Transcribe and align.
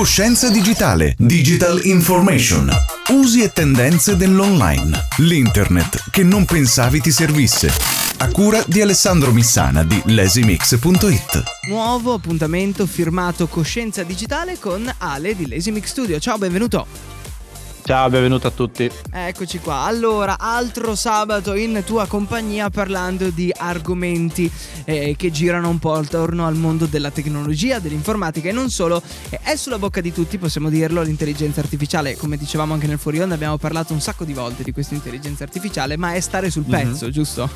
Coscienza 0.00 0.48
digitale, 0.48 1.14
digital 1.18 1.84
information, 1.84 2.70
usi 3.10 3.42
e 3.42 3.52
tendenze 3.52 4.16
dell'online, 4.16 4.98
l'internet 5.18 6.04
che 6.10 6.22
non 6.22 6.46
pensavi 6.46 7.02
ti 7.02 7.10
servisse. 7.10 7.68
A 8.16 8.28
cura 8.28 8.64
di 8.66 8.80
Alessandro 8.80 9.30
Missana 9.30 9.84
di 9.84 10.00
lasimix.it. 10.06 11.42
Nuovo 11.68 12.14
appuntamento 12.14 12.86
firmato 12.86 13.46
Coscienza 13.46 14.02
digitale 14.02 14.58
con 14.58 14.90
Ale 14.96 15.36
di 15.36 15.46
Lasimix 15.46 15.84
Studio. 15.84 16.18
Ciao, 16.18 16.38
benvenuto. 16.38 17.09
Ciao, 17.82 18.08
benvenuto 18.08 18.46
a 18.46 18.50
tutti. 18.50 18.90
Eccoci 19.10 19.58
qua. 19.58 19.80
Allora, 19.80 20.38
altro 20.38 20.94
sabato 20.94 21.54
in 21.54 21.82
tua 21.84 22.06
compagnia 22.06 22.70
parlando 22.70 23.30
di 23.30 23.52
argomenti 23.56 24.50
eh, 24.84 25.14
che 25.16 25.30
girano 25.30 25.68
un 25.68 25.78
po' 25.78 25.94
attorno 25.94 26.46
al 26.46 26.54
mondo 26.54 26.86
della 26.86 27.10
tecnologia, 27.10 27.78
dell'informatica 27.78 28.48
e 28.48 28.52
non 28.52 28.70
solo. 28.70 29.02
È 29.28 29.56
sulla 29.56 29.78
bocca 29.78 30.00
di 30.00 30.12
tutti, 30.12 30.38
possiamo 30.38 30.68
dirlo, 30.68 31.02
l'intelligenza 31.02 31.60
artificiale. 31.60 32.16
Come 32.16 32.36
dicevamo 32.36 32.74
anche 32.74 32.86
nel 32.86 32.98
fuori 32.98 33.20
onda, 33.20 33.34
abbiamo 33.34 33.56
parlato 33.58 33.92
un 33.92 34.00
sacco 34.00 34.24
di 34.24 34.34
volte 34.34 34.62
di 34.62 34.72
questa 34.72 34.94
intelligenza 34.94 35.42
artificiale, 35.42 35.96
ma 35.96 36.14
è 36.14 36.20
stare 36.20 36.50
sul 36.50 36.64
mm-hmm. 36.68 36.90
pezzo, 36.90 37.10
giusto? 37.10 37.48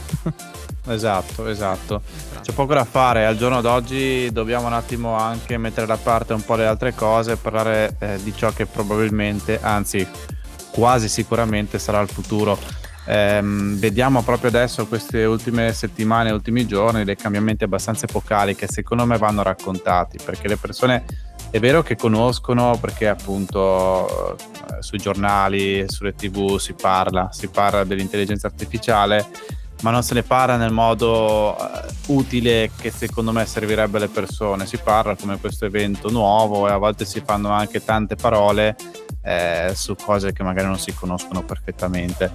esatto, 0.88 1.46
esatto. 1.46 2.02
C'è 2.42 2.52
poco 2.52 2.74
da 2.74 2.84
fare. 2.84 3.24
Al 3.24 3.36
giorno 3.36 3.60
d'oggi 3.60 4.30
dobbiamo 4.32 4.66
un 4.66 4.72
attimo 4.72 5.16
anche 5.16 5.56
mettere 5.58 5.86
da 5.86 5.96
parte 5.96 6.32
un 6.32 6.44
po' 6.44 6.56
le 6.56 6.66
altre 6.66 6.94
cose 6.94 7.32
e 7.32 7.36
parlare 7.36 7.96
eh, 8.00 8.18
di 8.22 8.34
ciò 8.34 8.52
che 8.52 8.66
probabilmente, 8.66 9.60
anzi 9.62 10.06
quasi 10.74 11.08
sicuramente 11.08 11.78
sarà 11.78 12.00
il 12.00 12.08
futuro. 12.08 12.58
Eh, 13.06 13.40
vediamo 13.42 14.22
proprio 14.22 14.48
adesso 14.48 14.86
queste 14.86 15.24
ultime 15.24 15.72
settimane, 15.72 16.32
ultimi 16.32 16.66
giorni, 16.66 17.04
dei 17.04 17.16
cambiamenti 17.16 17.62
abbastanza 17.62 18.06
epocali 18.06 18.56
che 18.56 18.66
secondo 18.66 19.04
me 19.04 19.16
vanno 19.18 19.42
raccontati 19.42 20.18
perché 20.24 20.48
le 20.48 20.56
persone 20.56 21.04
è 21.50 21.60
vero 21.60 21.82
che 21.82 21.94
conoscono 21.94 22.76
perché 22.80 23.06
appunto 23.06 24.36
eh, 24.36 24.82
sui 24.82 24.98
giornali, 24.98 25.84
sulle 25.86 26.14
tv 26.14 26.56
si 26.56 26.72
parla, 26.72 27.28
si 27.30 27.46
parla 27.46 27.84
dell'intelligenza 27.84 28.48
artificiale, 28.48 29.24
ma 29.82 29.92
non 29.92 30.02
se 30.02 30.14
ne 30.14 30.24
parla 30.24 30.56
nel 30.56 30.72
modo 30.72 31.56
uh, 31.56 32.12
utile 32.12 32.70
che 32.76 32.90
secondo 32.90 33.30
me 33.30 33.46
servirebbe 33.46 33.98
alle 33.98 34.08
persone. 34.08 34.66
Si 34.66 34.78
parla 34.78 35.14
come 35.14 35.38
questo 35.38 35.66
evento 35.66 36.10
nuovo 36.10 36.66
e 36.66 36.72
a 36.72 36.78
volte 36.78 37.04
si 37.04 37.22
fanno 37.24 37.50
anche 37.50 37.84
tante 37.84 38.16
parole 38.16 38.74
eh, 39.24 39.72
su 39.74 39.96
cose 39.96 40.32
che 40.32 40.42
magari 40.42 40.66
non 40.68 40.78
si 40.78 40.94
conoscono 40.94 41.42
perfettamente. 41.42 42.30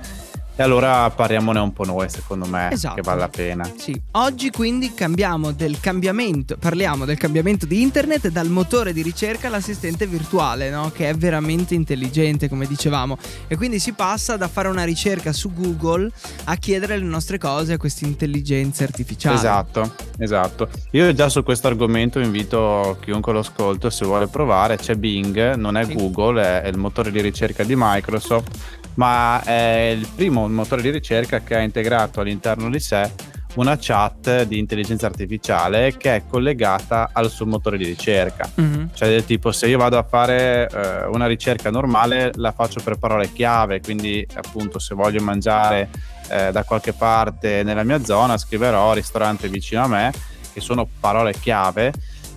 E 0.60 0.64
allora 0.64 1.10
parliamone 1.10 1.58
un 1.60 1.72
po' 1.72 1.86
noi, 1.86 2.10
secondo 2.10 2.46
me, 2.46 2.70
esatto. 2.74 2.96
che 2.96 3.02
vale 3.02 3.22
la 3.22 3.30
pena. 3.30 3.72
Sì, 3.78 3.98
oggi 4.12 4.50
quindi 4.50 4.94
cambiamo 4.94 5.54
del 5.54 5.80
cambiamento, 5.80 6.58
parliamo 6.58 7.06
del 7.06 7.18
cambiamento 7.18 7.66
di 7.66 7.82
internet 7.82 8.28
dal 8.28 8.50
motore 8.50 8.92
di 8.92 9.02
ricerca 9.02 9.48
all'assistente 9.48 10.06
virtuale, 10.06 10.70
no? 10.70 10.92
che 10.94 11.08
è 11.08 11.14
veramente 11.14 11.76
intelligente, 11.76 12.50
come 12.50 12.68
dicevamo. 12.68 13.18
E 13.48 13.56
quindi 13.56 13.80
si 13.80 13.94
passa 13.94 14.36
da 14.36 14.50
fare 14.50 14.68
una 14.68 14.84
ricerca 14.84 15.32
su 15.32 15.54
Google 15.54 16.12
a 16.44 16.56
chiedere 16.58 16.98
le 16.98 17.06
nostre 17.06 17.38
cose 17.38 17.72
a 17.72 17.78
queste 17.78 18.04
intelligenze 18.04 18.84
artificiali. 18.84 19.38
Esatto, 19.38 19.96
esatto. 20.18 20.68
Io 20.92 21.14
già 21.14 21.30
su 21.30 21.42
questo 21.42 21.68
argomento 21.68 22.20
invito 22.20 22.98
chiunque 23.00 23.32
lo 23.32 23.40
ascolta, 23.40 23.90
se 23.90 24.04
vuole 24.04 24.28
provare, 24.28 24.76
c'è 24.76 24.96
Bing, 24.96 25.54
non 25.54 25.78
è 25.78 25.86
sì. 25.86 25.94
Google, 25.94 26.64
è 26.64 26.68
il 26.68 26.78
motore 26.78 27.12
di 27.12 27.22
ricerca 27.22 27.64
di 27.64 27.76
Microsoft 27.78 28.78
ma 28.95 29.42
è 29.44 29.95
il 29.98 30.08
primo 30.14 30.48
motore 30.48 30.82
di 30.82 30.90
ricerca 30.90 31.40
che 31.40 31.56
ha 31.56 31.62
integrato 31.62 32.22
all'interno 32.22 32.70
di 32.70 32.80
sé 32.80 33.12
una 33.56 33.78
chat 33.80 34.44
di 34.44 34.59
intelligenza 34.59 35.08
artificiale 35.08 35.98
che 35.98 36.16
è 36.16 36.23
collegata 36.28 37.09
al 37.12 37.30
suo 37.30 37.46
motore 37.46 37.78
di 37.78 37.86
ricerca. 37.86 38.50
Mm-hmm. 38.59 38.86
Cioè 38.94 39.09
del 39.09 39.26
tipo 39.26 39.52
se 39.52 39.68
io 39.68 39.78
vado 39.78 39.98
a 39.98 40.04
fare 40.04 40.70
eh, 40.70 41.06
una 41.08 41.26
ricerca 41.26 41.70
normale 41.70 42.31
la 42.36 42.52
faccio 42.52 42.81
per 42.84 42.98
parole 42.98 43.31
chiave, 43.34 43.81
quindi 43.81 44.26
appunto 44.36 44.78
se 44.80 44.94
voglio 44.94 45.22
mangiare 45.24 45.90
eh, 46.30 46.52
da 46.52 46.64
qualche 46.64 46.94
parte 46.94 47.64
nella 47.64 47.84
mia 47.84 48.03
zona 48.03 48.38
scriverò 48.38 48.94
ristorante 48.94 49.50
vicino 49.50 49.84
a 49.84 49.88
me, 49.88 50.13
che 50.53 50.62
sono 50.62 50.88
parole 51.00 51.34
chiave 51.34 51.92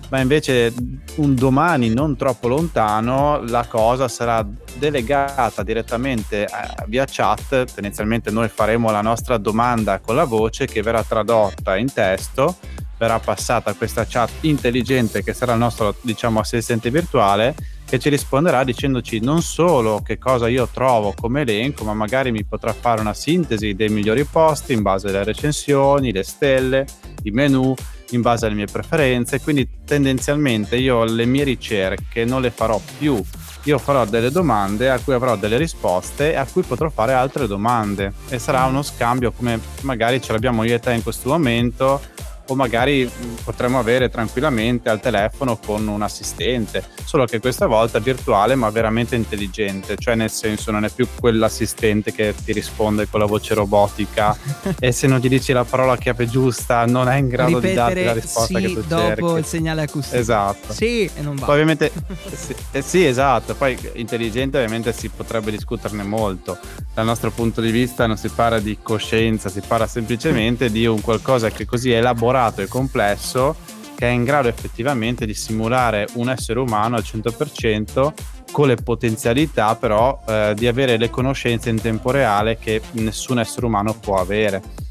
ma 0.09 0.19
invece 0.19 0.71
un 1.15 1.33
domani 1.33 1.89
non 1.89 2.15
troppo 2.15 2.47
lontano 2.47 3.41
la 3.47 3.65
cosa 3.65 4.07
sarà 4.07 4.45
delegata 4.75 5.63
direttamente 5.63 6.43
eh, 6.43 6.49
via 6.87 7.05
chat, 7.09 7.73
tendenzialmente 7.73 8.31
noi 8.31 8.49
faremo 8.49 8.91
la 8.91 9.01
nostra 9.01 9.37
domanda 9.37 9.99
con 9.99 10.15
la 10.15 10.25
voce 10.25 10.65
che 10.65 10.81
verrà 10.81 11.03
tradotta 11.03 11.75
in 11.75 11.91
testo, 11.91 12.57
verrà 12.97 13.19
passata 13.19 13.71
a 13.71 13.73
questa 13.73 14.05
chat 14.07 14.29
intelligente 14.41 15.23
che 15.23 15.33
sarà 15.33 15.53
il 15.53 15.59
nostro 15.59 15.95
diciamo 16.01 16.39
assistente 16.39 16.89
virtuale 16.89 17.55
che 17.93 17.99
ci 17.99 18.09
risponderà 18.09 18.63
dicendoci 18.63 19.19
non 19.19 19.43
solo 19.43 20.01
che 20.03 20.17
cosa 20.17 20.47
io 20.47 20.67
trovo 20.67 21.13
come 21.13 21.41
elenco, 21.41 21.83
ma 21.83 21.93
magari 21.93 22.31
mi 22.31 22.43
potrà 22.43 22.73
fare 22.73 23.01
una 23.01 23.13
sintesi 23.13 23.75
dei 23.75 23.89
migliori 23.89 24.23
posti 24.23 24.73
in 24.73 24.81
base 24.81 25.09
alle 25.09 25.23
recensioni, 25.23 26.11
le 26.11 26.23
stelle, 26.23 26.87
i 27.23 27.29
menu, 27.29 27.75
in 28.09 28.21
base 28.21 28.47
alle 28.47 28.55
mie 28.55 28.65
preferenze, 28.65 29.41
quindi 29.41 29.69
tendenzialmente 29.85 30.75
io 30.75 31.03
le 31.03 31.25
mie 31.25 31.43
ricerche 31.43 32.25
non 32.25 32.41
le 32.41 32.49
farò 32.49 32.81
più, 32.97 33.21
io 33.63 33.77
farò 33.77 34.05
delle 34.05 34.31
domande 34.31 34.89
a 34.89 34.99
cui 34.99 35.13
avrò 35.13 35.35
delle 35.35 35.57
risposte 35.57 36.33
e 36.33 36.35
a 36.35 36.45
cui 36.45 36.63
potrò 36.63 36.89
fare 36.89 37.13
altre 37.13 37.47
domande. 37.47 38.13
E 38.29 38.39
sarà 38.39 38.65
uno 38.65 38.81
scambio 38.81 39.31
come 39.31 39.59
magari 39.81 40.21
ce 40.21 40.31
l'abbiamo 40.31 40.63
io 40.63 40.75
e 40.75 40.79
te 40.79 40.93
in 40.93 41.03
questo 41.03 41.29
momento 41.29 42.01
o 42.47 42.55
magari 42.55 43.09
potremmo 43.43 43.79
avere 43.79 44.09
tranquillamente 44.09 44.89
al 44.89 44.99
telefono 44.99 45.57
con 45.57 45.87
un 45.87 46.01
assistente, 46.01 46.83
solo 47.05 47.25
che 47.25 47.39
questa 47.39 47.67
volta 47.67 47.99
virtuale 47.99 48.55
ma 48.55 48.69
veramente 48.69 49.15
intelligente, 49.15 49.95
cioè 49.97 50.15
nel 50.15 50.31
senso 50.31 50.71
non 50.71 50.85
è 50.85 50.89
più 50.89 51.07
quell'assistente 51.19 52.11
che 52.11 52.33
ti 52.43 52.51
risponde 52.51 53.07
con 53.07 53.19
la 53.19 53.25
voce 53.25 53.53
robotica 53.53 54.37
e 54.79 54.91
se 54.91 55.07
non 55.07 55.19
gli 55.19 55.29
dici 55.29 55.53
la 55.53 55.63
parola 55.63 55.97
chiave 55.97 56.27
giusta 56.27 56.85
non 56.85 57.07
è 57.07 57.17
in 57.17 57.27
grado 57.27 57.59
Ripetere, 57.59 57.69
di 57.69 57.75
darti 57.75 58.03
la 58.03 58.13
risposta 58.13 58.59
sì, 58.59 58.65
che 58.65 58.73
tu 58.73 58.81
dopo 58.81 59.01
cerchi. 59.01 59.21
dopo 59.21 59.37
il 59.37 59.45
segnale 59.45 59.81
acustico. 59.83 60.17
Esatto. 60.17 60.73
Sì 60.73 61.09
e 61.13 61.21
non 61.21 61.35
va. 61.35 61.45
Poi 61.45 61.53
ovviamente 61.53 61.91
sì, 62.33 62.55
eh, 62.71 62.81
sì, 62.81 63.05
esatto, 63.05 63.55
poi 63.55 63.77
intelligente 63.93 64.57
ovviamente 64.57 64.93
si 64.93 65.09
potrebbe 65.09 65.51
discuterne 65.51 66.03
molto. 66.03 66.57
Dal 66.93 67.05
nostro 67.05 67.31
punto 67.31 67.61
di 67.61 67.71
vista 67.71 68.05
non 68.05 68.17
si 68.17 68.29
parla 68.29 68.59
di 68.59 68.77
coscienza, 68.81 69.49
si 69.49 69.61
parla 69.65 69.87
semplicemente 69.87 70.69
di 70.69 70.85
un 70.85 71.01
qualcosa 71.01 71.49
che 71.49 71.65
così 71.65 71.91
è 71.91 72.01
elaborato 72.33 72.61
e 72.61 72.67
complesso 72.67 73.55
che 73.95 74.07
è 74.07 74.11
in 74.11 74.23
grado 74.23 74.47
effettivamente 74.47 75.25
di 75.25 75.35
simulare 75.35 76.07
un 76.13 76.29
essere 76.29 76.59
umano 76.59 76.95
al 76.95 77.03
100% 77.05 78.13
con 78.51 78.67
le 78.67 78.75
potenzialità 78.75 79.75
però 79.75 80.19
eh, 80.27 80.53
di 80.55 80.67
avere 80.67 80.97
le 80.97 81.09
conoscenze 81.09 81.69
in 81.69 81.79
tempo 81.79 82.09
reale 82.09 82.57
che 82.57 82.81
nessun 82.93 83.39
essere 83.39 83.67
umano 83.67 83.93
può 83.93 84.19
avere. 84.19 84.81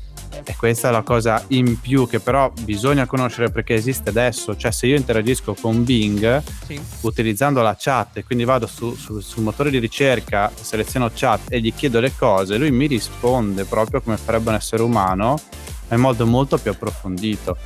E 0.44 0.56
questa 0.56 0.88
è 0.88 0.91
la 0.91 1.03
cosa 1.03 1.44
in 1.48 1.78
più 1.78 2.08
che 2.08 2.19
però 2.19 2.50
bisogna 2.62 3.06
conoscere 3.06 3.50
perché 3.50 3.74
esiste 3.74 4.09
adesso, 4.09 4.56
cioè 4.56 4.72
se 4.72 4.86
io 4.86 4.97
interagisco 4.97 5.54
con 5.54 5.84
Bing 5.84 6.42
sì. 6.66 6.80
utilizzando 7.03 7.60
la 7.62 7.76
chat 7.78 8.16
e 8.16 8.24
quindi 8.24 8.44
vado 8.44 8.66
su, 8.66 8.94
su, 8.97 9.20
sul 9.20 9.44
motore 9.44 9.70
di 9.70 9.78
ricerca, 9.78 10.50
seleziono 10.53 11.10
chat 11.14 11.53
e 11.53 11.60
gli 11.60 11.72
chiedo 11.72 12.00
le 12.00 12.12
cose, 12.16 12.56
lui 12.56 12.72
mi 12.72 12.86
risponde 12.86 13.64
proprio 13.64 14.00
come 14.00 14.16
farebbe 14.16 14.48
un 14.48 14.56
essere 14.56 14.82
umano 14.82 15.38
in 15.94 16.00
modo 16.00 16.26
molto 16.26 16.58
più 16.58 16.70
approfondito. 16.70 17.56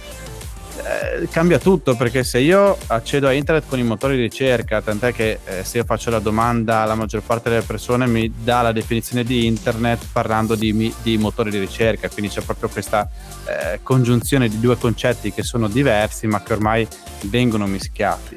Eh, 0.86 1.28
cambia 1.30 1.58
tutto 1.58 1.96
perché 1.96 2.22
se 2.22 2.38
io 2.38 2.76
accedo 2.88 3.26
a 3.26 3.32
internet 3.32 3.68
con 3.68 3.78
i 3.78 3.82
motori 3.82 4.14
di 4.14 4.22
ricerca, 4.22 4.80
tant'è 4.82 5.12
che 5.12 5.40
eh, 5.44 5.64
se 5.64 5.78
io 5.78 5.84
faccio 5.84 6.10
la 6.10 6.20
domanda 6.20 6.84
la 6.84 6.94
maggior 6.94 7.22
parte 7.22 7.48
delle 7.48 7.62
persone 7.62 8.06
mi 8.06 8.32
dà 8.44 8.62
la 8.62 8.72
definizione 8.72 9.24
di 9.24 9.46
internet 9.46 10.06
parlando 10.12 10.54
di, 10.54 10.94
di 11.02 11.18
motori 11.18 11.50
di 11.50 11.58
ricerca, 11.58 12.08
quindi 12.08 12.30
c'è 12.30 12.42
proprio 12.42 12.68
questa 12.68 13.08
eh, 13.46 13.80
congiunzione 13.82 14.48
di 14.48 14.60
due 14.60 14.76
concetti 14.76 15.32
che 15.32 15.42
sono 15.42 15.66
diversi 15.66 16.26
ma 16.26 16.42
che 16.42 16.52
ormai 16.52 16.86
vengono 17.22 17.66
mischiati. 17.66 18.36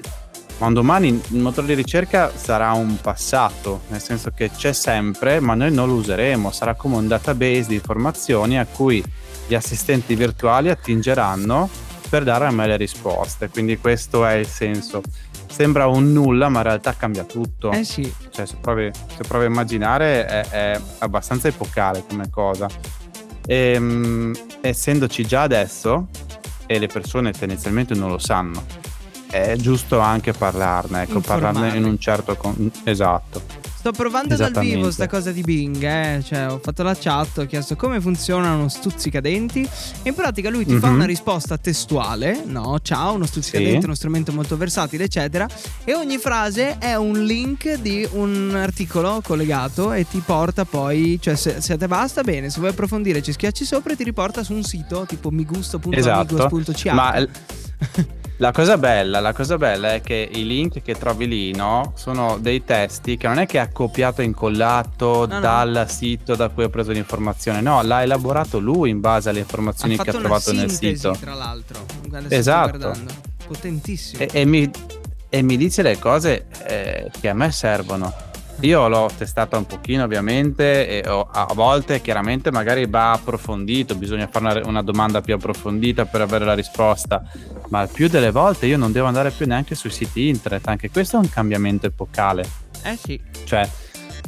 Ma 0.59 0.67
un 0.67 0.73
domani 0.73 1.07
il 1.07 1.39
motore 1.39 1.67
di 1.67 1.73
ricerca 1.73 2.31
sarà 2.35 2.71
un 2.71 3.00
passato, 3.00 3.81
nel 3.89 4.01
senso 4.01 4.31
che 4.36 4.50
c'è 4.50 4.74
sempre, 4.74 5.39
ma 5.39 5.53
noi 5.53 5.71
non 5.71 5.88
lo 5.88 5.94
useremo, 5.94 6.51
sarà 6.51 6.74
come 6.74 6.97
un 6.97 7.07
database 7.07 7.68
di 7.68 7.75
informazioni 7.75 8.59
a 8.59 8.65
cui 8.65 9.01
gli 9.50 9.56
assistenti 9.56 10.13
virtuali 10.13 10.69
attingeranno 10.69 11.68
per 12.07 12.24
dare 12.24 12.46
a 12.46 12.51
me 12.51 12.68
le 12.68 12.78
risposte. 12.78 13.50
Quindi 13.50 13.80
questo 13.80 14.24
è 14.24 14.34
il 14.34 14.46
senso. 14.46 15.01
Sembra 15.50 15.88
un 15.88 16.13
nulla, 16.13 16.50
ma 16.50 16.60
in 16.60 16.66
realtà 16.66 16.96
cambia 16.96 17.24
tutto. 17.24 17.72
Eh 17.72 17.84
sì. 17.84 18.13
Cioè, 18.30 18.46
se 18.46 18.57
provi, 18.62 18.92
se 18.94 19.24
provi 19.28 19.46
a 19.46 19.48
immaginare, 19.48 20.25
è, 20.28 20.50
è, 20.50 20.81
abbastanza 21.00 21.48
epocale 21.48 22.04
come 22.07 22.30
cosa. 22.30 22.68
E, 23.44 23.72
ehm, 23.74 24.38
essendoci 24.62 25.25
già 25.25 25.42
adesso, 25.42 26.10
e 26.68 26.78
le 26.78 26.88
persone 26.88 27.31
tendenzialmente 27.31 27.96
non 27.96 28.12
lo 28.12 28.19
sanno, 28.19 28.63
è 29.31 29.56
giusto 29.56 29.98
anche 29.98 30.31
parlarne, 30.31 31.01
ecco, 31.01 31.22
parlarne 31.22 31.75
in 31.75 31.86
un 31.86 31.98
certo... 31.98 32.36
Con- 32.36 32.72
esatto 32.84 33.69
Sto 33.79 33.93
provando 33.93 34.35
dal 34.35 34.51
vivo 34.59 34.91
sta 34.91 35.07
cosa 35.07 35.31
di 35.31 35.39
Bing, 35.39 35.81
eh? 35.81 36.21
cioè 36.21 36.51
ho 36.51 36.59
fatto 36.61 36.83
la 36.83 36.97
chat, 36.99 37.37
ho 37.37 37.45
chiesto 37.45 37.77
come 37.77 38.01
funziona 38.01 38.53
uno 38.53 38.67
stuzzicadenti 38.67 39.61
e 39.61 40.09
in 40.09 40.13
pratica 40.13 40.49
lui 40.49 40.65
ti 40.65 40.71
mm-hmm. 40.71 40.81
fa 40.81 40.87
mhm. 40.89 40.95
una 40.95 41.05
risposta 41.05 41.57
testuale, 41.57 42.43
no, 42.45 42.77
ciao, 42.81 43.13
uno 43.13 43.25
stuzzicadenti, 43.25 43.79
sì. 43.79 43.85
uno 43.85 43.95
strumento 43.95 44.33
molto 44.33 44.57
versatile, 44.57 45.05
eccetera, 45.05 45.47
e 45.85 45.95
ogni 45.95 46.17
frase 46.17 46.77
è 46.77 46.95
un 46.95 47.23
link 47.23 47.75
di 47.75 48.05
un 48.11 48.53
articolo 48.53 49.21
collegato 49.23 49.93
e 49.93 50.05
ti 50.05 50.21
porta 50.25 50.65
poi, 50.65 51.17
cioè 51.21 51.37
se, 51.37 51.61
se 51.61 51.77
te 51.77 51.87
basta 51.87 52.21
bene, 52.21 52.49
se 52.49 52.59
vuoi 52.59 52.71
approfondire 52.71 53.21
ci 53.21 53.31
schiacci 53.31 53.63
sopra 53.63 53.93
e 53.93 53.95
ti 53.95 54.03
riporta 54.03 54.43
su 54.43 54.51
un 54.51 54.63
sito 54.63 55.05
tipo 55.07 55.29
migusto.amigos.ch. 55.29 56.85
Esatto. 56.85 56.95
Ma 56.95 57.25
La 58.41 58.53
cosa 58.53 58.77
bella, 58.77 59.19
la 59.19 59.33
cosa 59.33 59.57
bella 59.57 59.95
è 59.95 60.01
che 60.01 60.30
i 60.31 60.45
link 60.45 60.81
che 60.81 60.95
trovi 60.95 61.27
lì, 61.27 61.53
no? 61.53 61.91
Sono 61.97 62.38
dei 62.39 62.63
testi 62.63 63.18
che 63.18 63.27
non 63.27 63.38
è 63.38 63.45
che 63.45 63.59
ha 63.59 63.68
copiato 63.68 64.21
e 64.21 64.24
incollato 64.24 65.27
no, 65.27 65.41
dal 65.41 65.71
no. 65.71 65.88
sito 65.88 66.36
da 66.36 66.47
cui 66.47 66.63
ho 66.63 66.69
preso 66.69 66.94
l'informazione, 66.94 67.59
no, 67.59 67.81
l'ha 67.81 68.01
elaborato 68.01 68.59
lui 68.59 68.91
in 68.91 69.01
base 69.01 69.27
alle 69.27 69.39
informazioni 69.39 69.95
ha 69.95 70.03
che 70.03 70.12
ha 70.12 70.13
trovato 70.13 70.53
nel 70.53 70.71
sito. 70.71 71.18
Tra 71.19 71.33
l'altro, 71.33 71.86
esatto. 72.30 72.94
Potentissimo. 73.45 74.24
E, 74.24 74.30
e, 74.31 74.45
mi, 74.45 74.71
e, 75.27 75.41
mi, 75.41 75.57
dice 75.57 75.81
le 75.81 76.00
cose 76.00 76.45
eh, 76.65 77.12
che 77.19 77.27
a 77.27 77.33
me 77.33 77.51
servono. 77.51 78.28
Io 78.61 78.89
l'ho 78.89 79.09
testata 79.17 79.57
un 79.57 79.65
pochino 79.65 80.03
ovviamente 80.03 81.01
e 81.01 81.09
ho, 81.09 81.29
a 81.31 81.47
volte 81.53 82.01
chiaramente 82.01 82.51
magari 82.51 82.85
va 82.88 83.13
approfondito, 83.13 83.95
bisogna 83.95 84.27
fare 84.27 84.59
una, 84.59 84.67
una, 84.67 84.81
domanda 84.81 85.21
più 85.21 85.33
approfondita 85.35 86.06
per 86.06 86.21
avere 86.21 86.44
la 86.44 86.56
risposta, 86.56 87.23
ma 87.69 87.88
più 87.88 88.09
delle 88.09 88.31
volte 88.31 88.65
io 88.65 88.77
non 88.77 88.91
devo 88.91 89.07
andare 89.07 89.31
più 89.31 89.45
neanche 89.45 89.75
sui 89.75 89.91
siti 89.91 90.27
internet, 90.27 90.67
anche 90.67 90.89
questo 90.89 91.15
è 91.15 91.19
un 91.19 91.29
cambiamento 91.29 91.85
epocale. 91.85 92.45
Eh 92.83 92.97
sì. 92.97 93.19
Cioè, 93.45 93.69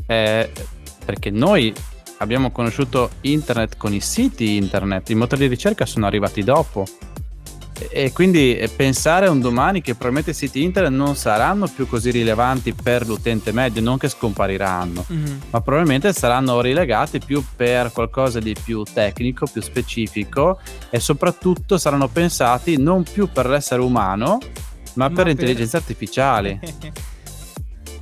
eh, 0.06 0.50
perché 1.04 1.30
noi 1.30 1.74
abbiamo 2.19 2.51
conosciuto 2.51 3.10
internet 3.22 3.75
con 3.75 3.94
i 3.94 4.00
siti 4.00 4.56
internet, 4.56 5.10
i 5.10 5.16
motori 5.16 5.42
di 5.42 5.48
ricerca 5.48 5.86
sono 5.86 6.06
arrivati 6.06 6.42
dopo 6.42 6.86
e 7.89 8.12
quindi 8.12 8.69
pensare 8.75 9.28
a 9.28 9.31
un 9.31 9.39
domani 9.39 9.81
che 9.81 9.94
probabilmente 9.94 10.31
i 10.31 10.33
siti 10.33 10.63
internet 10.63 10.92
non 10.92 11.16
saranno 11.16 11.68
più 11.68 11.88
così 11.88 12.12
rilevanti 12.12 12.74
per 12.74 13.07
l'utente 13.07 13.51
medio, 13.51 13.81
non 13.81 13.98
che 13.98 14.10
scompariranno, 14.10 15.06
mm-hmm. 15.12 15.38
ma 15.50 15.62
probabilmente 15.62 16.13
saranno 16.13 16.62
rilegati 16.62 17.19
più 17.19 17.44
per 17.56 17.92
qualcosa 17.92 18.39
di 18.39 18.56
più 18.62 18.83
tecnico, 18.83 19.45
più 19.45 19.62
specifico 19.62 20.60
e 20.89 21.00
soprattutto 21.00 21.78
saranno 21.78 22.07
pensati 22.07 22.78
non 22.78 23.04
più 23.04 23.30
per 23.31 23.48
l'essere 23.48 23.81
umano, 23.81 24.39
ma, 24.94 25.07
ma 25.07 25.07
per, 25.07 25.24
per 25.24 25.27
intelligenze 25.30 25.77
artificiali. 25.77 26.60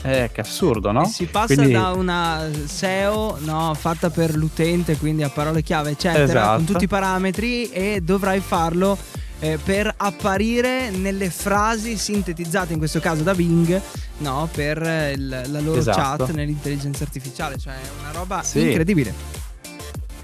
Eh, 0.01 0.29
che 0.31 0.39
assurdo, 0.39 0.93
no? 0.93 1.03
Si 1.05 1.25
passa 1.25 1.55
quindi... 1.55 1.73
da 1.73 1.91
una 1.91 2.47
SEO 2.65 3.37
no, 3.41 3.73
fatta 3.73 4.09
per 4.09 4.33
l'utente, 4.33 4.97
quindi 4.97 5.23
a 5.23 5.29
parole 5.29 5.61
chiave, 5.61 5.91
eccetera, 5.91 6.23
esatto. 6.23 6.55
con 6.55 6.65
tutti 6.65 6.83
i 6.85 6.87
parametri 6.87 7.69
e 7.69 7.99
dovrai 8.01 8.39
farlo 8.39 8.97
eh, 9.39 9.57
per 9.63 9.93
apparire 9.95 10.89
nelle 10.89 11.29
frasi 11.29 11.97
sintetizzate, 11.97 12.73
in 12.73 12.79
questo 12.79 12.99
caso 12.99 13.23
da 13.23 13.33
Bing, 13.33 13.81
no, 14.17 14.49
per 14.51 14.77
il, 15.15 15.27
la 15.27 15.59
loro 15.59 15.79
esatto. 15.79 16.25
chat 16.25 16.31
nell'intelligenza 16.31 17.03
artificiale. 17.03 17.57
Cioè 17.57 17.73
è 17.73 17.89
una 17.99 18.11
roba 18.11 18.43
sì. 18.43 18.61
incredibile. 18.61 19.13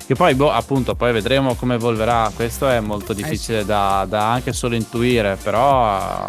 Che 0.06 0.14
poi, 0.14 0.36
boh, 0.36 0.52
appunto, 0.52 0.94
poi 0.94 1.12
vedremo 1.12 1.56
come 1.56 1.76
evolverà. 1.76 2.32
Questo 2.36 2.70
è 2.70 2.80
molto 2.80 3.14
eh 3.14 3.16
difficile 3.16 3.60
eh 3.60 3.62
sì. 3.62 3.68
da, 3.68 4.06
da, 4.08 4.32
anche 4.32 4.54
solo 4.54 4.76
intuire, 4.76 5.38
però 5.42 6.28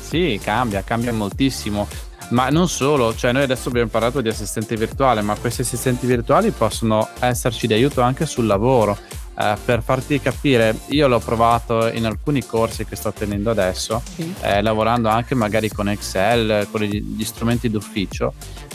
sì, 0.00 0.38
cambia, 0.42 0.84
cambia 0.84 1.12
moltissimo. 1.12 1.88
Ma 2.28 2.48
non 2.50 2.68
solo, 2.68 3.14
cioè 3.14 3.32
noi 3.32 3.44
adesso 3.44 3.68
abbiamo 3.68 3.88
parlato 3.88 4.20
di 4.20 4.28
assistenti 4.28 4.74
virtuali, 4.74 5.22
ma 5.22 5.36
questi 5.36 5.60
assistenti 5.60 6.06
virtuali 6.06 6.50
possono 6.50 7.08
esserci 7.20 7.66
di 7.68 7.72
aiuto 7.72 8.00
anche 8.00 8.26
sul 8.26 8.46
lavoro. 8.46 8.98
Uh, 9.38 9.54
per 9.62 9.82
farti 9.82 10.18
capire, 10.18 10.74
io 10.86 11.08
l'ho 11.08 11.18
provato 11.18 11.88
in 11.88 12.06
alcuni 12.06 12.46
corsi 12.46 12.86
che 12.86 12.96
sto 12.96 13.12
tenendo 13.12 13.50
adesso, 13.50 14.00
sì. 14.14 14.34
eh, 14.40 14.62
lavorando 14.62 15.10
anche 15.10 15.34
magari 15.34 15.68
con 15.68 15.90
Excel, 15.90 16.66
con 16.70 16.80
gli, 16.80 17.22
strumenti 17.22 17.68
d'ufficio 17.68 18.32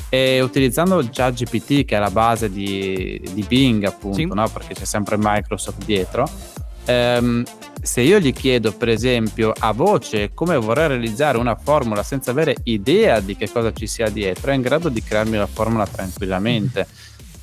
e 0.09 0.41
utilizzando 0.41 1.07
già 1.09 1.31
GPT 1.31 1.85
che 1.85 1.95
è 1.95 1.99
la 1.99 2.11
base 2.11 2.51
di, 2.51 3.19
di 3.33 3.43
Bing 3.47 3.85
appunto, 3.85 4.17
sì. 4.17 4.25
no? 4.25 4.47
perché 4.49 4.73
c'è 4.73 4.85
sempre 4.85 5.15
Microsoft 5.17 5.83
dietro. 5.83 6.29
Um, 6.85 7.43
se 7.81 8.01
io 8.01 8.19
gli 8.19 8.33
chiedo 8.33 8.73
per 8.73 8.89
esempio 8.89 9.53
a 9.57 9.71
voce 9.71 10.31
come 10.33 10.57
vorrei 10.57 10.87
realizzare 10.89 11.37
una 11.37 11.55
formula 11.55 12.03
senza 12.03 12.31
avere 12.31 12.55
idea 12.63 13.19
di 13.19 13.35
che 13.35 13.49
cosa 13.49 13.71
ci 13.71 13.87
sia 13.87 14.09
dietro, 14.09 14.51
è 14.51 14.53
in 14.53 14.61
grado 14.61 14.89
di 14.89 15.01
crearmi 15.01 15.37
la 15.37 15.47
formula 15.47 15.87
tranquillamente 15.87 16.85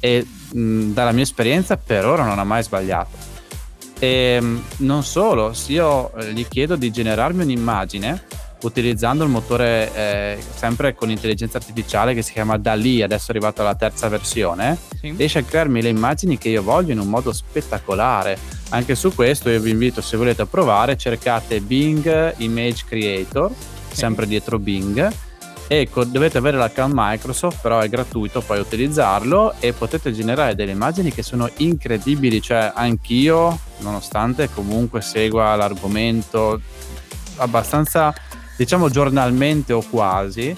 e 0.01 0.27
mh, 0.53 0.93
dalla 0.93 1.13
mia 1.13 1.23
esperienza 1.23 1.77
per 1.77 2.07
ora 2.07 2.25
non 2.25 2.39
ha 2.39 2.45
mai 2.45 2.63
sbagliato. 2.63 3.17
E 3.99 4.41
mh, 4.41 4.63
non 4.79 5.03
solo, 5.03 5.53
se 5.53 5.73
io 5.73 6.15
eh, 6.15 6.33
gli 6.33 6.47
chiedo 6.47 6.77
di 6.77 6.91
generarmi 6.91 7.43
un'immagine 7.43 8.23
utilizzando 8.63 9.23
il 9.23 9.31
motore 9.31 9.95
eh, 9.95 10.39
sempre 10.55 10.95
con 10.95 11.11
intelligenza 11.11 11.59
artificiale 11.59 12.15
che 12.15 12.23
si 12.23 12.33
chiama 12.33 12.57
DALI, 12.59 13.03
adesso 13.03 13.29
è 13.29 13.31
arrivato 13.31 13.61
alla 13.61 13.75
terza 13.75 14.09
versione, 14.09 14.77
sì. 14.99 15.15
riesce 15.17 15.39
a 15.39 15.43
crearmi 15.43 15.81
le 15.81 15.91
immagini 15.91 16.39
che 16.39 16.49
io 16.49 16.63
voglio 16.63 16.93
in 16.93 16.99
un 16.99 17.09
modo 17.09 17.33
spettacolare. 17.33 18.37
Anche 18.71 18.95
su 18.95 19.15
questo 19.15 19.49
io 19.49 19.61
vi 19.61 19.71
invito, 19.71 20.01
se 20.01 20.17
volete 20.17 20.45
provare, 20.45 20.97
cercate 20.97 21.61
Bing 21.61 22.35
Image 22.39 22.85
Creator, 22.87 23.51
sempre 23.93 24.27
dietro 24.27 24.59
Bing, 24.59 25.13
Ecco, 25.71 26.05
dovete 26.05 26.39
avere 26.39 26.57
l'account 26.57 26.95
Microsoft, 26.97 27.61
però 27.61 27.81
è 27.81 27.91
gratuito 27.91 28.41
poi 28.41 28.59
utilizzarlo 28.59 29.55
e 29.61 29.75
potete 29.75 30.13
generare 30.13 30.55
delle 30.55 30.73
immagini 30.73 31.13
che 31.13 31.23
sono 31.23 31.51
incredibili, 31.59 32.41
cioè 32.41 32.73
anch'io, 32.75 33.59
nonostante 33.81 34.49
comunque 34.49 35.03
segua 35.03 35.55
l'argomento 35.57 36.59
abbastanza, 37.37 38.15
diciamo 38.57 38.89
giornalmente 38.89 39.75
o 39.75 39.83
quasi, 39.83 40.57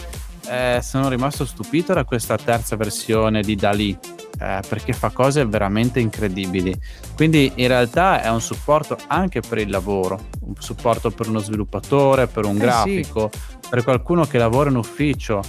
eh, 0.50 0.80
sono 0.82 1.08
rimasto 1.08 1.44
stupito 1.44 1.92
da 1.92 2.04
questa 2.04 2.36
terza 2.36 2.76
versione 2.76 3.42
di 3.42 3.54
Dalì. 3.54 3.96
Eh, 4.42 4.60
perché 4.66 4.94
fa 4.94 5.10
cose 5.10 5.44
veramente 5.44 6.00
incredibili. 6.00 6.74
Quindi 7.14 7.52
in 7.56 7.68
realtà 7.68 8.22
è 8.22 8.30
un 8.30 8.40
supporto 8.40 8.96
anche 9.08 9.42
per 9.42 9.58
il 9.58 9.68
lavoro, 9.68 10.28
un 10.40 10.54
supporto 10.58 11.10
per 11.10 11.28
uno 11.28 11.40
sviluppatore, 11.40 12.26
per 12.26 12.46
un 12.46 12.56
eh 12.56 12.60
grafico, 12.60 13.28
sì 13.30 13.58
per 13.70 13.84
qualcuno 13.84 14.26
che 14.26 14.36
lavora 14.36 14.68
in 14.68 14.76
ufficio 14.76 15.40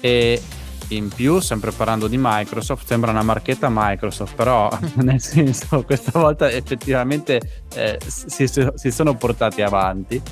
e 0.00 0.40
in 0.90 1.08
più, 1.08 1.40
sempre 1.40 1.72
parlando 1.72 2.06
di 2.06 2.16
Microsoft, 2.18 2.86
sembra 2.86 3.10
una 3.10 3.22
marchetta 3.22 3.68
Microsoft, 3.68 4.34
però 4.34 4.70
nel 5.02 5.20
senso 5.20 5.82
questa 5.82 6.18
volta 6.18 6.48
effettivamente 6.50 7.64
eh, 7.74 7.98
si, 8.06 8.46
si, 8.46 8.90
sono 8.90 9.16
portati 9.16 9.60
avanti. 9.60 10.22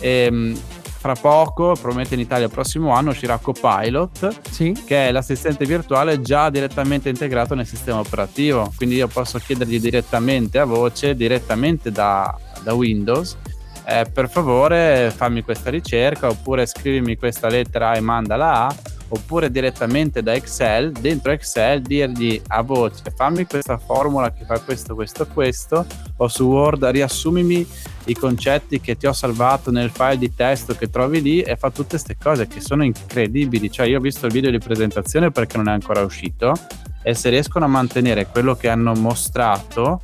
E, 0.00 0.08
ehm, 0.08 0.60
fra 1.02 1.14
poco, 1.16 1.72
probabilmente 1.72 2.14
in 2.14 2.20
Italia 2.20 2.46
il 2.46 2.52
prossimo 2.52 2.92
anno, 2.92 3.10
uscirà 3.10 3.36
Copilot, 3.38 4.48
sì. 4.48 4.72
che 4.86 5.08
è 5.08 5.10
l'assistente 5.10 5.66
virtuale 5.66 6.20
già 6.20 6.48
direttamente 6.48 7.08
integrato 7.08 7.56
nel 7.56 7.66
sistema 7.66 7.98
operativo. 7.98 8.72
Quindi 8.76 8.94
io 8.94 9.08
posso 9.08 9.40
chiedergli 9.40 9.80
direttamente 9.80 10.60
a 10.60 10.64
voce, 10.64 11.16
direttamente 11.16 11.90
da, 11.90 12.32
da 12.62 12.72
Windows, 12.74 13.36
eh, 13.84 14.06
per 14.12 14.30
favore 14.30 15.12
fammi 15.12 15.42
questa 15.42 15.70
ricerca 15.70 16.28
oppure 16.28 16.66
scrivimi 16.66 17.16
questa 17.16 17.48
lettera 17.48 17.94
e 17.94 18.00
mandala 18.00 18.68
a 18.68 18.74
oppure 19.14 19.50
direttamente 19.50 20.22
da 20.22 20.32
Excel, 20.32 20.90
dentro 20.92 21.32
Excel 21.32 21.82
dirgli 21.82 22.40
a 22.48 22.62
voce 22.62 23.02
fammi 23.14 23.46
questa 23.46 23.76
formula 23.76 24.32
che 24.32 24.44
fa 24.46 24.58
questo, 24.60 24.94
questo, 24.94 25.26
questo 25.26 25.84
o 26.16 26.28
su 26.28 26.44
Word 26.44 26.82
riassumimi 26.86 27.66
i 28.06 28.14
concetti 28.14 28.80
che 28.80 28.96
ti 28.96 29.06
ho 29.06 29.12
salvato 29.12 29.70
nel 29.70 29.90
file 29.90 30.16
di 30.16 30.34
testo 30.34 30.74
che 30.74 30.88
trovi 30.88 31.20
lì 31.20 31.42
e 31.42 31.56
fa 31.56 31.70
tutte 31.70 31.90
queste 31.90 32.16
cose 32.16 32.46
che 32.46 32.60
sono 32.60 32.84
incredibili, 32.84 33.70
cioè 33.70 33.86
io 33.86 33.98
ho 33.98 34.00
visto 34.00 34.26
il 34.26 34.32
video 34.32 34.50
di 34.50 34.58
presentazione 34.58 35.30
perché 35.30 35.58
non 35.58 35.68
è 35.68 35.72
ancora 35.72 36.00
uscito 36.00 36.54
e 37.02 37.12
se 37.14 37.28
riescono 37.28 37.66
a 37.66 37.68
mantenere 37.68 38.26
quello 38.26 38.54
che 38.54 38.70
hanno 38.70 38.94
mostrato 38.94 40.00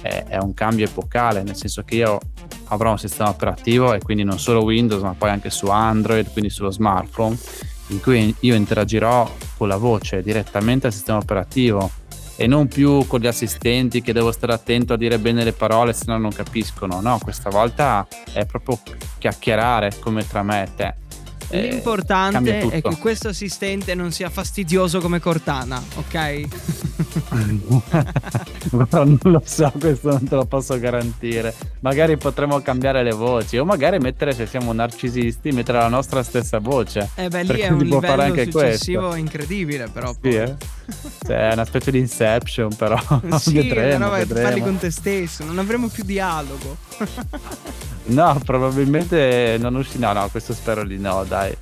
è, 0.00 0.24
è 0.26 0.38
un 0.38 0.54
cambio 0.54 0.86
epocale, 0.86 1.42
nel 1.42 1.56
senso 1.56 1.82
che 1.82 1.96
io 1.96 2.18
avrò 2.68 2.92
un 2.92 2.98
sistema 2.98 3.28
operativo 3.28 3.92
e 3.92 4.00
quindi 4.00 4.24
non 4.24 4.38
solo 4.38 4.62
Windows 4.62 5.02
ma 5.02 5.14
poi 5.16 5.28
anche 5.28 5.50
su 5.50 5.66
Android, 5.66 6.32
quindi 6.32 6.50
sullo 6.50 6.70
smartphone, 6.70 7.36
in 7.88 8.00
cui 8.00 8.34
io 8.40 8.54
interagirò 8.54 9.30
con 9.56 9.68
la 9.68 9.76
voce 9.76 10.22
direttamente 10.22 10.86
al 10.86 10.92
sistema 10.92 11.18
operativo 11.18 11.90
e 12.36 12.46
non 12.46 12.68
più 12.68 13.04
con 13.08 13.18
gli 13.18 13.26
assistenti 13.26 14.00
che 14.00 14.12
devo 14.12 14.30
stare 14.30 14.52
attento 14.52 14.92
a 14.92 14.96
dire 14.96 15.18
bene 15.18 15.42
le 15.42 15.52
parole 15.52 15.92
se 15.92 16.04
no 16.06 16.18
non 16.18 16.30
capiscono. 16.30 17.00
No, 17.00 17.18
questa 17.20 17.50
volta 17.50 18.06
è 18.32 18.46
proprio 18.46 18.78
chiacchierare 19.18 19.98
come 19.98 20.26
tra 20.26 20.42
me 20.42 20.62
e 20.62 20.74
te. 20.74 21.07
Eh, 21.50 21.68
L'importante 21.68 22.58
è 22.68 22.82
che 22.82 22.96
questo 22.98 23.28
assistente 23.28 23.94
non 23.94 24.12
sia 24.12 24.28
fastidioso 24.28 25.00
come 25.00 25.18
Cortana, 25.18 25.82
ok? 25.94 26.40
non 28.90 29.18
lo 29.22 29.42
so, 29.44 29.72
questo 29.78 30.10
non 30.10 30.28
te 30.28 30.34
lo 30.34 30.44
posso 30.44 30.78
garantire. 30.78 31.54
Magari 31.80 32.16
potremmo 32.16 32.60
cambiare 32.60 33.02
le 33.02 33.12
voci 33.12 33.56
o 33.56 33.64
magari 33.64 33.98
mettere, 33.98 34.32
se 34.32 34.46
siamo 34.46 34.72
narcisisti, 34.72 35.52
mettere 35.52 35.78
la 35.78 35.88
nostra 35.88 36.22
stessa 36.22 36.58
voce. 36.58 37.08
Eh 37.14 37.28
beh, 37.28 37.42
lì 37.44 37.60
è 37.60 37.68
un 37.70 37.78
livello 37.78 38.00
fare 38.00 38.24
anche 38.24 38.50
successivo 38.50 39.00
questo. 39.08 39.18
incredibile 39.18 39.88
però. 39.88 40.14
Sì, 40.20 40.28
eh? 40.28 40.54
cioè, 41.24 41.48
è 41.48 41.52
una 41.52 41.64
specie 41.64 41.90
di 41.90 41.98
Inception 41.98 42.74
però. 42.76 42.98
sì, 43.38 43.54
vedremo, 43.60 44.06
no, 44.06 44.10
vedremo. 44.10 44.48
parli 44.48 44.60
con 44.60 44.76
te 44.76 44.90
stesso, 44.90 45.44
non 45.44 45.58
avremo 45.58 45.88
più 45.88 46.04
dialogo. 46.04 46.76
No, 48.08 48.40
probabilmente 48.44 49.56
non 49.58 49.74
uscirà. 49.74 50.12
No, 50.12 50.20
no, 50.20 50.28
questo 50.28 50.52
spero 50.52 50.84
di 50.84 50.98
no, 50.98 51.24
dai 51.26 51.54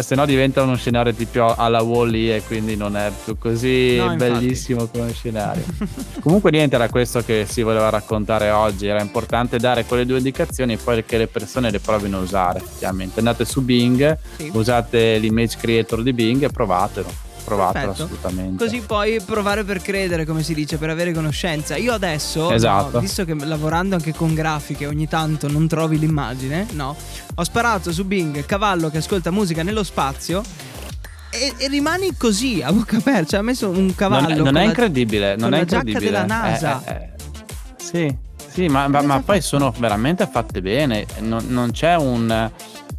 se 0.00 0.14
no 0.14 0.24
diventa 0.24 0.62
uno 0.62 0.74
scenario 0.76 1.12
tipo 1.12 1.54
alla 1.54 1.82
Wall-E 1.82 2.36
e 2.36 2.42
quindi 2.42 2.76
non 2.76 2.96
è 2.96 3.12
più 3.24 3.36
così 3.36 3.96
no, 3.96 4.16
bellissimo 4.16 4.86
come 4.86 5.12
scenario. 5.12 5.62
Comunque 6.20 6.50
niente, 6.50 6.76
era 6.76 6.88
questo 6.88 7.22
che 7.22 7.44
si 7.46 7.60
voleva 7.62 7.90
raccontare 7.90 8.50
oggi, 8.50 8.86
era 8.86 9.02
importante 9.02 9.58
dare 9.58 9.84
quelle 9.84 10.06
due 10.06 10.16
indicazioni 10.16 10.74
e 10.74 10.76
poi 10.78 11.04
che 11.04 11.18
le 11.18 11.26
persone 11.26 11.70
le 11.70 11.80
provino 11.80 12.18
a 12.18 12.22
usare, 12.22 12.60
effettivamente. 12.60 13.18
Andate 13.18 13.44
su 13.44 13.62
Bing, 13.62 14.16
sì. 14.36 14.50
usate 14.54 15.18
l'image 15.18 15.58
creator 15.58 16.02
di 16.02 16.12
Bing 16.14 16.42
e 16.42 16.48
provatelo 16.48 17.25
provatelo 17.46 17.86
Perfetto. 17.86 18.02
assolutamente. 18.02 18.64
Così 18.64 18.80
poi 18.80 19.20
provare 19.20 19.62
per 19.62 19.80
credere, 19.80 20.26
come 20.26 20.42
si 20.42 20.52
dice, 20.52 20.76
per 20.76 20.90
avere 20.90 21.12
conoscenza. 21.12 21.76
Io 21.76 21.92
adesso, 21.92 22.50
esatto. 22.50 22.94
no, 22.94 23.00
visto 23.00 23.24
che 23.24 23.34
lavorando 23.34 23.94
anche 23.94 24.12
con 24.12 24.34
grafiche 24.34 24.86
ogni 24.86 25.06
tanto 25.06 25.48
non 25.48 25.68
trovi 25.68 25.98
l'immagine, 25.98 26.66
no? 26.72 26.96
Ho 27.36 27.44
sparato 27.44 27.92
su 27.92 28.04
Bing 28.04 28.44
cavallo 28.44 28.90
che 28.90 28.98
ascolta 28.98 29.30
musica 29.30 29.62
nello 29.62 29.84
spazio 29.84 30.42
e, 31.30 31.54
e, 31.56 31.68
rimani 31.68 32.16
così 32.16 32.62
a 32.62 32.72
bocca 32.72 32.96
aperta. 32.96 33.30
Cioè, 33.30 33.40
ha 33.40 33.42
messo 33.42 33.68
un 33.68 33.94
cavallo. 33.94 34.28
Non, 34.34 34.44
non 34.44 34.56
è 34.56 34.64
incredibile. 34.64 35.36
Non 35.36 35.54
è 35.54 35.60
incredibile. 35.60 36.00
della 36.00 36.24
NASA. 36.24 36.82
Eh, 36.84 36.92
eh, 36.92 36.96
eh. 36.96 37.14
Sì, 37.76 38.16
sì, 38.48 38.66
ma, 38.66 38.88
ma, 38.88 39.02
ma 39.02 39.20
poi 39.20 39.40
sono 39.40 39.72
veramente 39.78 40.28
fatte 40.30 40.60
bene. 40.60 41.06
Non, 41.20 41.44
non 41.48 41.70
c'è 41.70 41.94
un 41.94 42.50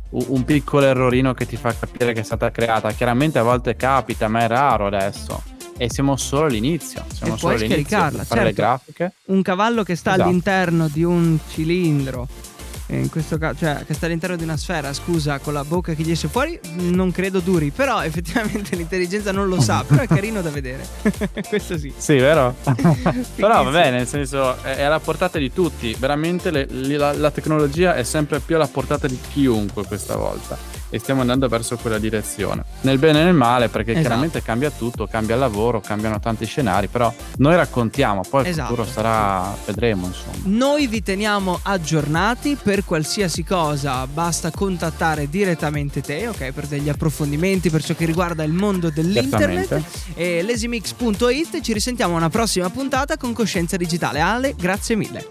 un 0.10 0.44
piccolo 0.46 0.86
errorino 0.86 1.34
che 1.34 1.46
ti 1.46 1.58
fa 1.58 1.74
capire 1.74 2.14
che 2.14 2.22
è 2.22 2.24
stata 2.24 2.52
creata. 2.52 2.92
Chiaramente 2.92 3.40
a 3.40 3.44
volte 3.44 3.76
capita, 3.76 4.28
ma 4.28 4.42
è 4.42 4.48
raro 4.48 4.88
adesso. 4.88 5.42
E 5.78 5.90
siamo 5.90 6.16
solo 6.16 6.46
all'inizio. 6.46 7.04
Siamo 7.14 7.36
e 7.36 7.38
solo 7.38 7.54
all'inizio 7.54 7.98
fare 7.98 8.16
certo, 8.16 8.36
le 8.36 8.54
grafiche. 8.54 9.14
Un 9.26 9.42
cavallo 9.42 9.84
che 9.84 9.96
sta 9.96 10.14
esatto. 10.14 10.28
all'interno 10.28 10.88
di 10.88 11.04
un 11.04 11.38
cilindro 11.50 12.28
in 12.96 13.10
questo 13.10 13.38
caso, 13.38 13.60
cioè 13.60 13.84
che 13.86 13.94
sta 13.94 14.06
all'interno 14.06 14.36
di 14.36 14.44
una 14.44 14.58
sfera, 14.58 14.94
scusa, 14.94 15.39
con 15.39 15.53
la 15.53 15.63
bocca 15.63 15.94
che 15.94 16.03
gli 16.03 16.12
esce 16.12 16.27
fuori, 16.27 16.60
non 16.75 17.12
credo 17.12 17.39
duri, 17.39 17.72
però 17.72 18.01
effettivamente 18.06 18.75
l'intelligenza 18.75 19.32
non 19.32 19.48
lo 19.48 19.60
sa, 19.60 19.84
però 19.88 20.01
è 20.01 20.08
carino 20.08 20.41
da 20.41 20.50
vedere. 20.50 20.88
questo 21.48 21.77
sì. 21.77 21.94
Sì, 21.98 22.15
vero? 22.15 22.56
però 23.36 23.63
va 23.63 23.72
bene, 23.72 23.98
nel 23.98 24.08
senso 24.08 24.62
è 24.63 24.84
alla 24.84 25.00
portata 25.00 25.38
di 25.38 25.51
tutti, 25.51 25.96
veramente 26.00 26.51
le, 26.51 26.67
la, 26.70 27.13
la 27.13 27.32
tecnologia 27.32 27.96
è 27.96 28.03
sempre 28.03 28.39
più 28.39 28.56
alla 28.56 28.67
portata 28.67 29.08
di 29.08 29.20
chiunque 29.32 29.86
questa 29.86 30.15
volta 30.15 30.76
e 30.89 31.00
stiamo 31.00 31.22
andando 31.22 31.48
verso 31.48 31.77
quella 31.77 31.98
direzione. 31.98 32.63
Nel 32.82 32.98
bene 32.98 33.22
e 33.22 33.24
nel 33.24 33.34
male, 33.34 33.70
perché 33.70 33.91
esatto. 33.91 34.08
chiaramente 34.08 34.41
cambia 34.41 34.72
tutto, 34.72 35.08
cambia 35.08 35.36
il 35.36 35.41
lavoro, 35.41 35.82
cambiano 35.82 36.20
tanti 36.20 36.46
scenari, 36.46 36.88
però 36.88 37.13
noi 37.38 37.56
raccontiamo, 37.56 38.22
poi 38.27 38.44
il 38.44 38.50
esatto. 38.50 38.70
futuro 38.70 38.88
sarà, 38.88 39.56
vedremo 39.65 40.08
insomma. 40.08 40.38
Noi 40.44 40.88
vi 40.88 41.03
teniamo 41.03 41.60
aggiornati 41.62 42.58
per 42.62 42.86
qualsiasi 42.86 43.44
cosa, 43.44 44.06
basta 44.08 44.51
contattare 44.51 45.29
direttamente 45.29 46.01
te, 46.01 46.27
ok? 46.27 46.51
Per 46.51 46.65
degli 46.67 46.89
approfondimenti, 46.89 47.70
per 47.70 47.84
ciò 47.84 47.94
che 47.94 48.06
riguarda 48.06 48.44
il 48.44 48.53
mondo 48.53 48.89
dell'internet. 48.89 49.82
E 50.15 50.41
lesimix.it, 50.41 51.62
ci 51.62 51.74
risentiamo 51.74 52.15
una 52.15 52.29
prossima 52.29 52.70
puntata 52.70 53.17
con 53.17 53.34
Coscienza 53.34 53.77
Digitale. 53.77 54.20
Ale, 54.20 54.56
grazie 54.58 54.96
mille. 54.96 55.29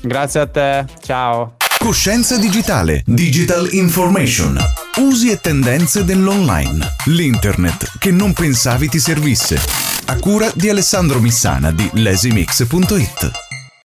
Grazie 0.00 0.40
a 0.40 0.46
te, 0.46 0.84
ciao. 1.00 1.56
Coscienza 1.86 2.36
digitale, 2.36 3.04
digital 3.06 3.68
information, 3.70 4.58
usi 4.96 5.30
e 5.30 5.40
tendenze 5.40 6.02
dell'online, 6.02 6.84
l'internet 7.04 7.92
che 8.00 8.10
non 8.10 8.32
pensavi 8.32 8.88
ti 8.88 8.98
servisse. 8.98 9.56
A 10.06 10.16
cura 10.16 10.50
di 10.52 10.68
Alessandro 10.68 11.20
Missana 11.20 11.70
di 11.70 11.88
lesimix.it. 11.92 13.45